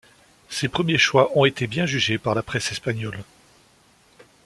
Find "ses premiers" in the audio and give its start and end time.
0.49-0.97